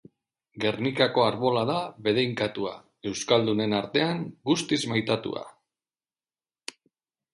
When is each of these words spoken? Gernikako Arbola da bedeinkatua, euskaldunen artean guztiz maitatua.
Gernikako 0.61 1.25
Arbola 1.25 1.65
da 1.69 1.75
bedeinkatua, 2.07 2.73
euskaldunen 3.11 3.77
artean 3.81 4.25
guztiz 4.51 4.81
maitatua. 4.95 5.45